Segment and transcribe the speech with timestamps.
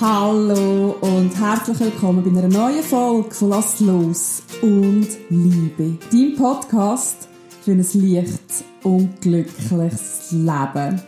[0.00, 5.98] Hallo und herzlich willkommen bei einer neuen Folge von Lass los und Liebe.
[6.10, 7.28] Dein Podcast
[7.62, 11.02] für ein leichtes und glückliches Leben.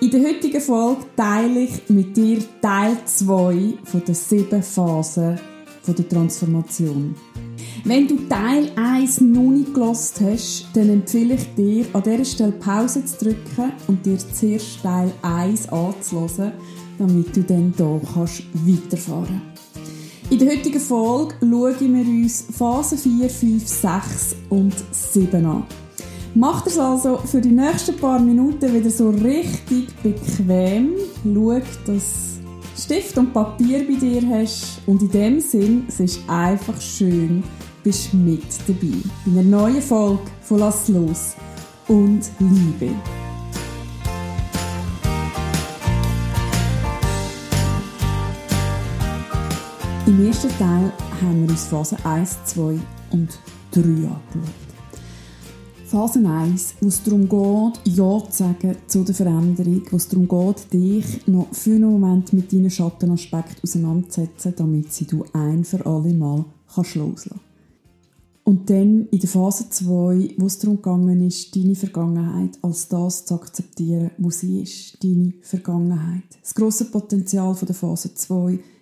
[0.00, 5.38] In der heutigen Folge teile ich mit dir Teil 2 von den sieben Phasen
[5.86, 7.14] der Transformation.
[7.84, 12.52] Wenn du Teil 1 noch nicht gelost hast, dann empfehle ich dir, an dieser Stelle
[12.52, 16.52] Pause zu drücken und dir zuerst Teil 1 anzuhören,
[16.98, 20.30] damit du dann hier kannst weiterfahren kannst.
[20.30, 25.64] In der heutigen Folge schauen wir uns Phase 4, 5, 6 und 7 an.
[26.34, 30.90] Mach das also für die nächsten paar Minuten wieder so richtig bequem.
[31.22, 32.38] Schau, dass
[32.76, 37.42] Stift und Papier bei dir hast und in dem Sinn, es ist einfach schön,
[37.82, 41.36] bist mit dabei bei einer neuen Folge von Lass los
[41.88, 42.94] und Liebe.
[50.06, 52.78] Im ersten Teil haben wir uns Phase 1, 2
[53.10, 53.28] und
[53.72, 54.14] 3 angeschaut.
[55.84, 60.28] Phase 1, wo es darum geht, Ja zu sagen zu der Veränderung, wo es darum
[60.28, 65.84] geht, dich noch für einen Moment mit deinen Schattenaspekten auseinanderzusetzen, damit sie du ein für
[65.84, 67.40] alle Mal kannst loslassen
[68.44, 73.24] Und dann in der Phase 2, wo es darum gegangen ist, deine Vergangenheit als das
[73.24, 76.22] zu akzeptieren, wo sie ist, deine Vergangenheit.
[76.40, 78.75] Das grosse Potenzial von der Phase 2 ist,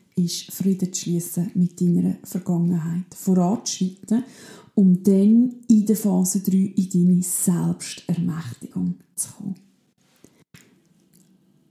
[0.52, 4.24] Frieden zu schließen mit deiner Vergangenheit, voranzuschreiten,
[4.74, 9.56] um dann in der Phase 3 in deine Selbstermächtigung zu kommen.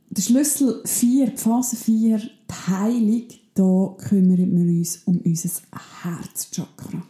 [0.10, 3.24] Der Schlüssel 4, die Phase 4, die Heilung,
[3.56, 5.50] da kümmern wir uns um unser
[6.04, 7.04] Herzchakra.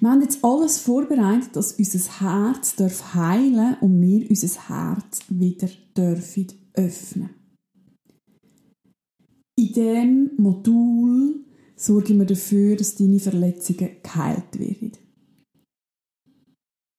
[0.00, 2.74] Wir haben jetzt alles vorbereitet, dass unser Herz
[3.14, 7.41] heilen darf und wir unser Herz wieder dürfen öffnen
[9.76, 11.44] in diesem Modul
[11.76, 14.92] sorgen wir dafür, dass deine Verletzungen geheilt werden.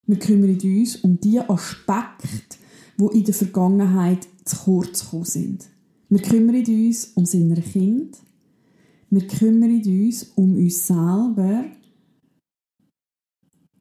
[0.06, 2.58] Wir kümmern uns um die Aspekte,
[3.00, 5.70] die in der Vergangenheit zu kurz gekommen sind.
[6.10, 8.18] Wir kümmern uns um innere Kind.
[9.10, 11.66] Wir kümmern uns um uns selber.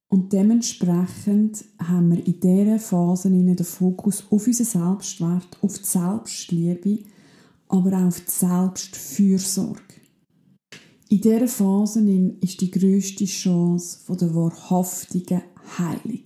[0.08, 6.98] Und dementsprechend haben wir in dieser Phase den Fokus auf unseren Selbstwert, auf die Selbstliebe
[7.72, 9.80] aber auch auf die Selbstfürsorge.
[11.08, 12.00] In dieser Phase
[12.40, 15.42] ist die grösste Chance der wahrhaftigen
[15.78, 16.22] Heilung.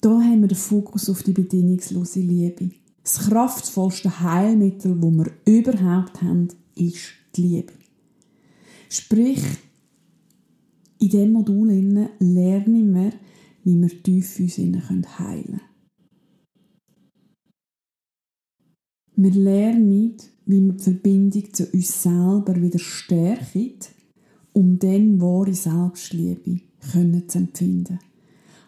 [0.00, 2.70] Da haben wir den Fokus auf die bedingungslose Liebe.
[3.02, 7.72] Das kraftvollste Heilmittel, das wir überhaupt haben, ist die Liebe.
[8.88, 9.42] Sprich,
[10.98, 11.68] in diesem Modul
[12.18, 13.12] lernen wir,
[13.62, 15.60] wie wir tief uns heilen können.
[19.22, 20.16] Wir lernen,
[20.50, 23.74] wie wir die Verbindung zu uns selber wieder stärken,
[24.52, 26.60] um dann wahre Selbstliebe
[26.92, 27.98] können zu empfinden.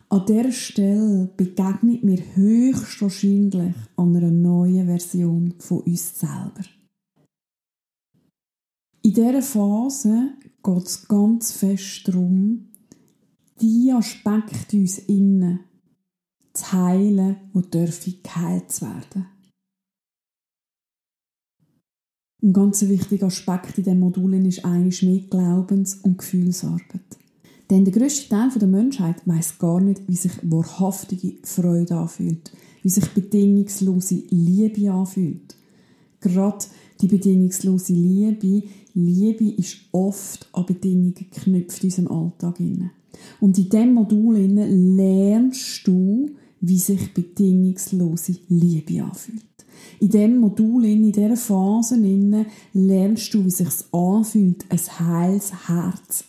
[0.09, 6.65] An dieser Stelle begegnet mir höchstwahrscheinlich einer neuen Version von uns selber.
[9.03, 12.69] In dieser Phase geht es ganz fest darum,
[13.61, 15.61] die Aspekte uns innen
[16.53, 17.37] zu heilen,
[17.73, 19.32] dürfen geheilt werden.
[22.45, 26.83] Ein ganz wichtiger Aspekt in diesem Modul ist eigentlich mehr Glaubens- und Gefühlsarbeit.
[27.71, 32.51] Denn der grösste Teil der Menschheit weiß gar nicht, wie sich wahrhaftige Freude anfühlt,
[32.83, 35.55] wie sich bedingungslose Liebe anfühlt.
[36.21, 36.65] Gerade
[37.01, 42.59] die bedingungslose Liebe, Liebe ist oft an Bedingungen geknüpft in unserem Alltag.
[43.39, 46.29] Und in diesem Modul lernst du,
[46.61, 49.52] wie sich bedingungslose Liebe anfühlt
[50.03, 51.97] in diesem Modul, in dieser Phase
[52.73, 56.25] lernst du, wie es sich anfühlt, ein heiles Herz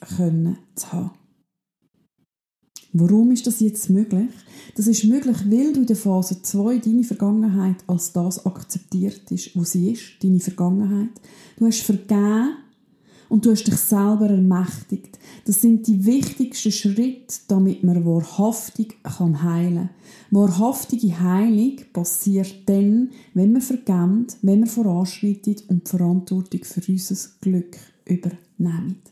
[0.76, 1.12] zu haben.
[2.96, 4.30] Warum ist das jetzt möglich?
[4.76, 9.56] Das ist möglich, weil du in der Phase 2 deine Vergangenheit als das akzeptiert ist,
[9.56, 11.10] wo sie ist, deine Vergangenheit.
[11.58, 12.52] Du hast vergeben
[13.34, 15.18] und du hast dich selber ermächtigt.
[15.46, 19.90] Das sind die wichtigsten Schritte, damit man wahrhaftig kann heilen kann.
[20.30, 27.16] Wahrhaftige Heilung passiert dann, wenn man vergibt, wenn man voranschreitet und die Verantwortung für unser
[27.42, 27.76] Glück
[28.06, 29.12] übernimmt.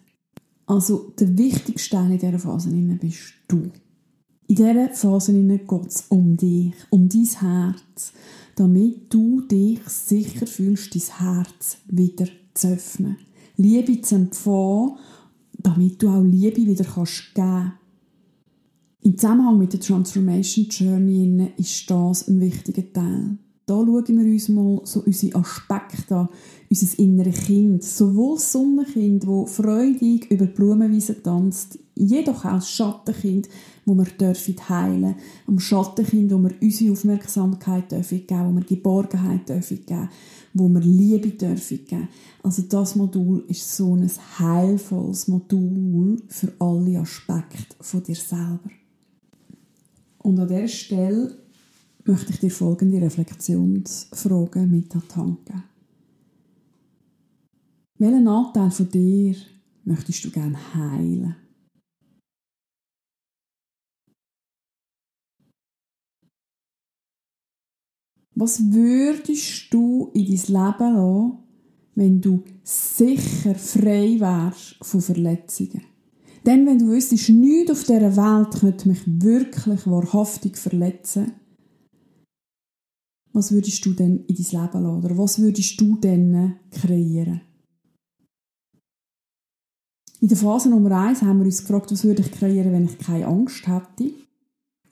[0.67, 3.71] Also der wichtigste Teil in dieser Phase bist du.
[4.47, 8.13] In dieser Phase geht es um dich, um dein Herz,
[8.55, 13.17] damit du dich sicher fühlst, dein Herz wieder zu öffnen.
[13.61, 14.97] Liebe zu empfangen,
[15.57, 17.73] damit du auch Liebe wieder kannst geben.
[19.03, 23.37] Im Zusammenhang mit der Transformation Journey ist das ein wichtiger Teil.
[23.65, 26.29] Da schauen wir uns mal so unsere Aspekte an,
[26.69, 33.47] unser inneres Kind, sowohl das Sonnenkind, wo freudig über Blumenwiesen tanzt, jedoch auch das Schattenkind,
[33.85, 35.15] wo wir dürfen heilen,
[35.47, 40.09] am Schattenkind, wo wir unsere Aufmerksamkeit dürfen geben, wo wir Geborgenheit dürfen geben,
[40.53, 42.09] wo wir Liebe dürfen geben.
[42.43, 44.09] Also das Modul ist so ein
[44.39, 48.69] heilvolles Modul für alle Aspekte von dir selber.
[50.19, 51.37] Und an dieser Stelle
[52.05, 55.63] möchte ich dir folgende Reflexionsfragen mit an die Hand geben.
[57.97, 59.35] Welchen Anteil von dir
[59.83, 61.35] möchtest du gerne heilen?
[68.35, 71.37] Was würdest du in dein Leben lassen,
[71.95, 75.83] wenn du sicher frei wärst von Verletzungen?
[76.45, 81.33] Denn wenn du wüsstest, nichts auf dieser Welt könnte mich wirklich wahrhaftig verletzen,
[83.33, 85.05] was würdest du denn in dein Leben lassen?
[85.05, 87.41] Oder was würdest du denn kreieren?
[90.19, 92.99] In der Phase Nummer 1 haben wir uns gefragt, was würde ich kreieren, wenn ich
[92.99, 94.13] keine Angst hätte?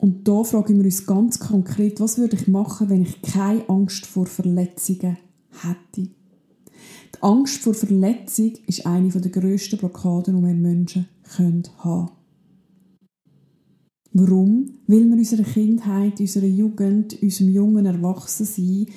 [0.01, 4.05] Und da fragen wir uns ganz konkret, was würde ich machen, wenn ich keine Angst
[4.05, 5.17] vor Verletzungen
[5.61, 6.09] hätte?
[7.15, 12.09] Die Angst vor Verletzung ist eine der grössten Blockaden, die wir Menschen haben können.
[14.13, 14.79] Warum?
[14.87, 18.87] Weil wir unserer Kindheit, unserer Jugend, unserem jungen Erwachsensein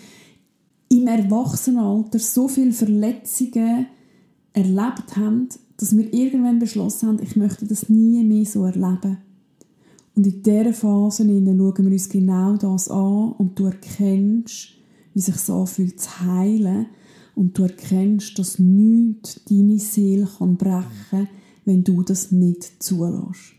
[0.88, 3.86] im Erwachsenenalter so viele Verletzungen
[4.52, 9.18] erlebt haben, dass wir irgendwann beschlossen haben, ich möchte das nie mehr so erleben.
[10.14, 14.68] Und in dieser Phase schauen wir uns genau das an und du erkennst,
[15.14, 16.86] wie sich so anfühlt zu heilen
[17.34, 21.28] und du erkennst, dass nichts deine Seele kann brechen kann,
[21.64, 23.54] wenn du das nicht zulässt.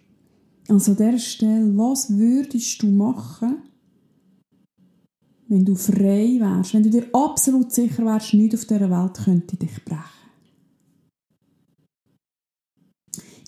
[0.67, 3.57] Also an dieser Stelle, was würdest du machen,
[5.47, 9.57] wenn du frei wärst, wenn du dir absolut sicher wärst, nichts auf dieser Welt könnte
[9.57, 10.22] dich brechen?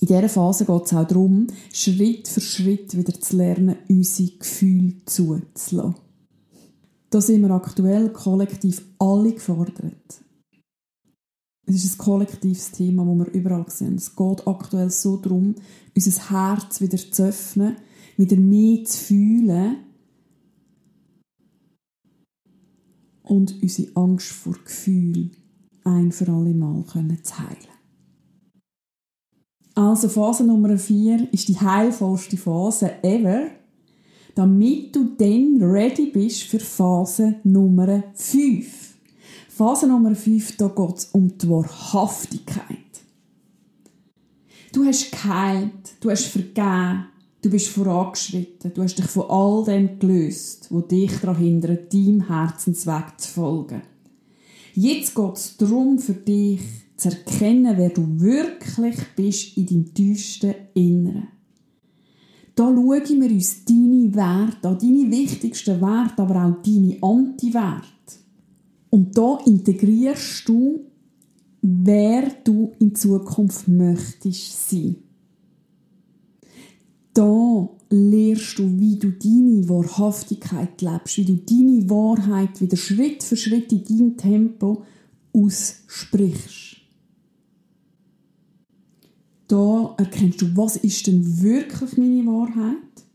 [0.02, 4.96] In dieser Phase geht es auch darum, Schritt für Schritt wieder zu lernen, unsere Gefühle
[5.06, 5.96] zuzulassen.
[7.10, 10.22] Da sind wir aktuell kollektiv alle gefordert.
[11.68, 13.96] Es ist ein kollektives Thema, das wir überall sehen.
[13.96, 15.56] Es geht aktuell so darum,
[15.96, 17.78] unser Herz wieder zu öffnen,
[18.18, 19.78] wieder mehr zu fühlen
[23.24, 25.32] und unsere Angst vor Gefühl
[25.84, 27.75] ein für alle Mal zu heilen.
[29.76, 33.48] Also Phase Nummer 4 ist die heilvollste Phase ever,
[34.34, 38.96] damit du dann ready bist für Phase Nummer 5.
[39.50, 42.78] Phase Nummer 5, da geht es um die Wahrhaftigkeit.
[44.72, 47.06] Du hast geheilt, du hast vergeben,
[47.42, 52.28] du bist vorangeschritten, du hast dich von all dem gelöst, wo dich daran hindert, deinem
[52.28, 53.82] Herzensweg zu folgen.
[54.74, 56.62] Jetzt geht es darum für dich,
[56.98, 61.28] zu erkennen, wer du wirklich bist in deinem tiefsten Inneren.
[62.56, 67.86] Da schauen wir uns deine Werte an, deine wichtigsten Werte, aber auch deine Anti-Werte.
[68.92, 70.86] Und da integrierst du,
[71.62, 74.96] wer du in Zukunft möchtest sein.
[77.14, 83.36] Da lernst du, wie du deine Wahrhaftigkeit lebst, wie du deine Wahrheit wieder Schritt für
[83.36, 84.84] Schritt in deinem Tempo
[85.34, 86.75] aussprichst
[89.48, 93.06] da erkennst du, was ist denn wirklich meine Wahrheit?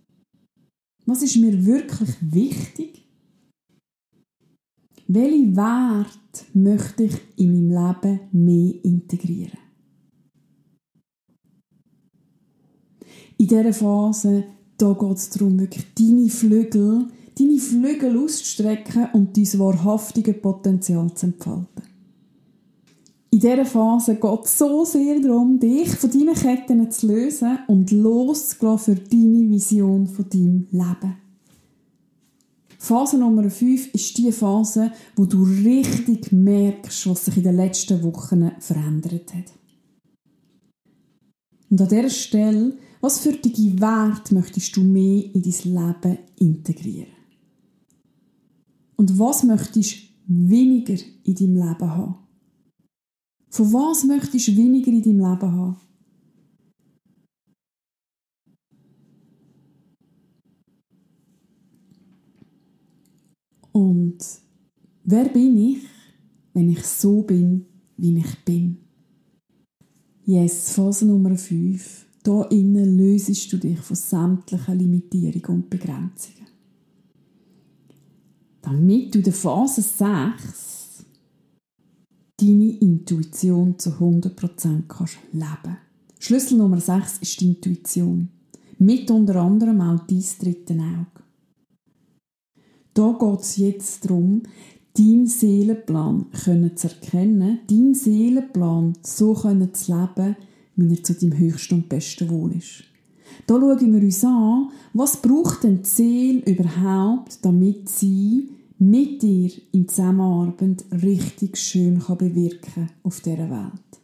[1.06, 3.04] Was ist mir wirklich wichtig?
[5.08, 9.58] Welche Werte möchte ich in meinem Leben mehr integrieren?
[13.38, 14.44] In dieser Phase
[14.80, 17.08] da geht es darum, wirklich deine Flügel,
[17.38, 21.79] deine Flügel auszustrecken und dein wahrhaftige Potenzial zu entfalten
[23.42, 27.90] in dieser Phase geht es so sehr darum, dich von deinen Ketten zu lösen und
[27.90, 31.16] loszulassen für deine Vision von deinem Leben.
[32.78, 38.02] Phase Nummer 5 ist die Phase, wo du richtig merkst, was sich in den letzten
[38.02, 39.52] Wochen verändert hat.
[41.70, 47.12] Und an dieser Stelle, was für dich Wert möchtest du mehr in dein Leben integrieren?
[48.96, 52.29] Und was möchtest du weniger in deinem Leben haben?
[53.50, 55.76] Von was möchtest du weniger in deinem Leben haben?
[63.72, 64.18] Und
[65.02, 65.82] wer bin ich,
[66.52, 67.66] wenn ich so bin,
[67.96, 68.78] wie ich bin?
[70.24, 72.06] Yes, Phase Nummer 5.
[72.22, 76.46] Da innen lösest du dich von sämtlichen Limitierungen und Begrenzungen.
[78.62, 80.79] Damit du der Phase 6
[82.40, 85.76] deine Intuition zu 100% kannst leben
[86.18, 88.28] Schlüssel Nummer 6 ist die Intuition.
[88.78, 91.24] Mit unter anderem auch dein dritte Auge.
[92.94, 94.42] Da geht es jetzt darum,
[94.96, 96.26] deinen Seelenplan
[96.76, 100.36] zu erkennen, deinen Seelenplan so zu leben,
[100.76, 102.84] wie er zu deinem höchsten und besten Wohl ist.
[103.46, 108.48] Da schauen wir uns an, was braucht denn die Seele überhaupt, damit sie
[108.80, 114.00] mit dir in Zusammenarbeit richtig schön kann bewirken auf dieser Welt.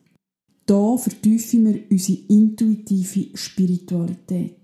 [0.66, 4.60] Da vertiefen wir unsere intuitive Spiritualität.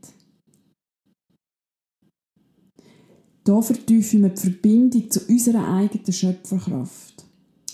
[3.45, 7.22] Da vertiefen wir die Verbindung zu unserer eigenen Schöpferkraft.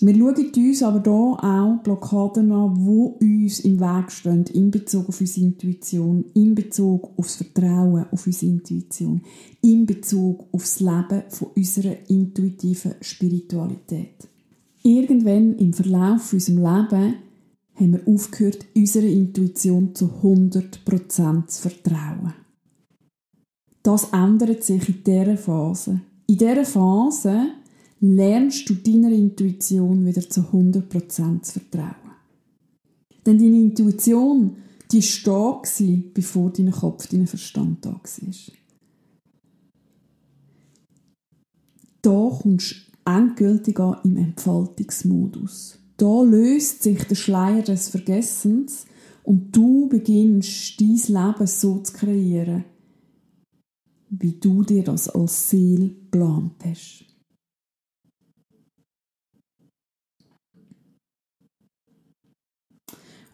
[0.01, 5.09] Wir schauen uns aber hier auch Blockaden an, die uns im Weg stehen in Bezug
[5.09, 9.23] auf unsere Intuition, in Bezug auf das Vertrauen auf unsere Intuition,
[9.61, 14.29] in Bezug auf das Leben von unserer intuitiven Spiritualität.
[14.85, 17.15] Irgendwann im Verlauf unseres Lebens
[17.75, 22.35] haben wir aufgehört, unserer Intuition zu 100% zu vertrauen.
[23.83, 26.01] Das ändert sich in dieser Phase.
[26.29, 27.49] In dieser Phase
[28.01, 31.95] lernst du deiner Intuition wieder zu 100% zu vertrauen.
[33.27, 34.57] Denn deine Intuition,
[34.91, 38.55] die war da, bevor dein Kopf, dein Verstand da war.
[42.03, 45.79] Da kommst du endgültig an im Entfaltungsmodus.
[45.97, 48.87] Da löst sich der Schleier des Vergessens
[49.25, 52.65] und du beginnst dein Leben so zu kreieren,
[54.09, 57.08] wie du dir das als Seele geplant hast.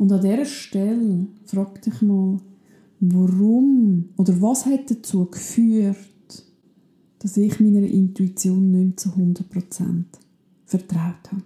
[0.04, 2.38] Und an dieser Stelle frag dich mal,
[3.00, 5.96] warum oder was hat dazu geführt,
[7.20, 10.04] dass ich meiner Intuition nicht zu 100%
[10.66, 11.42] vertraut habe.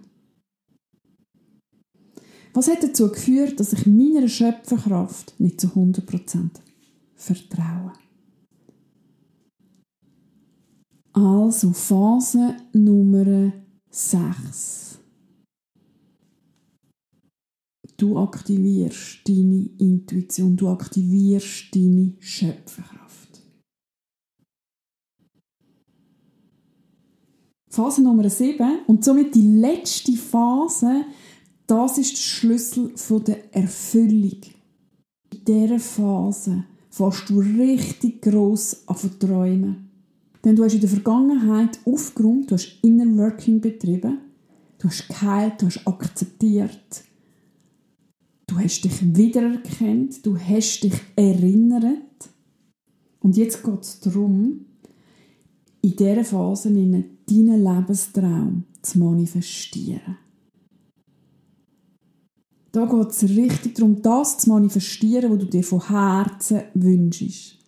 [2.53, 6.49] Was hat dazu geführt, dass ich meiner Schöpferkraft nicht zu 100%
[7.15, 7.93] vertraue?
[11.13, 13.53] Also Phase Nummer
[13.89, 14.98] 6.
[17.99, 23.41] Du aktivierst deine Intuition, du aktivierst deine Schöpferkraft.
[27.69, 31.03] Phase Nummer 7 und somit die letzte Phase,
[31.67, 32.93] das ist der Schlüssel
[33.27, 34.43] der Erfüllung.
[35.33, 39.89] In dieser Phase fährst du richtig gross an Verträumen.
[40.45, 44.19] Denn du hast in der Vergangenheit aufgeräumt, du hast Inner Working betrieben,
[44.77, 47.08] du hast geheilt, du hast akzeptiert,
[48.49, 52.29] Du hast dich wiedererkannt, du hast dich erinnert.
[53.19, 54.65] Und jetzt geht es darum,
[55.81, 60.17] in dieser Phase deinen Lebenstraum zu manifestieren.
[62.71, 67.59] Da geht es richtig darum, das zu manifestieren, was du dir von Herzen wünschst.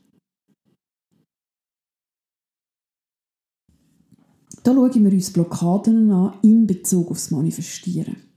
[4.64, 8.31] Da schauen wir uns Blockaden an in Bezug aufs Manifestieren.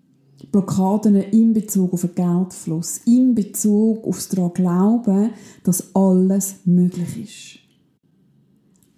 [0.50, 5.30] Blockaden in Bezug auf den Geldfluss, in Bezug auf das daran Glauben,
[5.62, 7.64] dass alles möglich ist.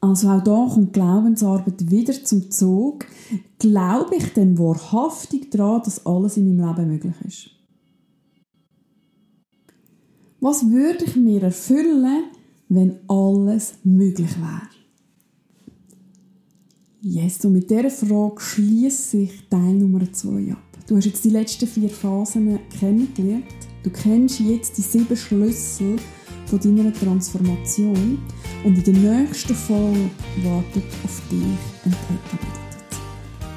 [0.01, 3.07] Also auch da kommt Glaubensarbeit wieder zum Zug.
[3.59, 7.51] Glaube ich denn wahrhaftig daran, dass alles in meinem Leben möglich ist?
[10.41, 12.25] Was würde ich mir erfüllen,
[12.69, 14.69] wenn alles möglich wäre?
[17.01, 20.66] Yes, und mit dieser Frage schließe ich Teil Nummer 2 ab.
[20.87, 23.45] Du hast jetzt die letzten vier Phasen kennengelernt.
[23.83, 25.97] Du kennst jetzt die sieben Schlüssel
[26.47, 28.19] von deiner Transformation.
[28.63, 30.09] Und in der nächsten Folge
[30.45, 31.43] wartet auf dich
[31.85, 32.45] ein Theta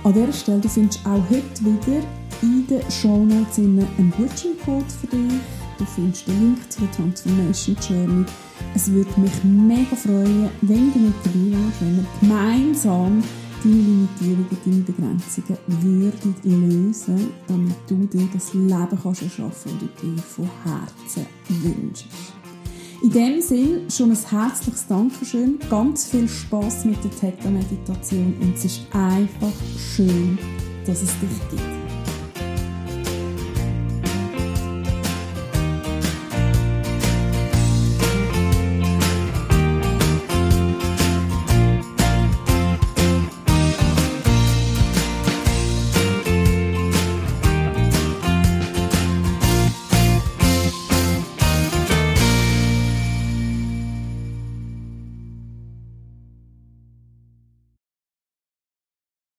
[0.03, 2.03] An dieser Stelle du findest auch heute wieder
[2.41, 5.39] in den Show Notes einen Gutscheincode für dich.
[5.77, 8.25] Du findest den Link zur Transformation Journey.
[8.73, 13.23] Es würde mich mega freuen, wenn du mit dabei wärst, wenn wir gemeinsam
[13.63, 20.01] deine Limitierungen, deine Begrenzungen würden lösen, damit du dir das Leben kannst erschaffen kannst, das
[20.01, 22.07] du dir von Herzen wünschst.
[23.01, 28.65] In dem Sinn schon ein herzliches Dankeschön, ganz viel Spaß mit der Theta-Meditation und es
[28.65, 30.37] ist einfach schön,
[30.85, 31.78] dass es dich gibt.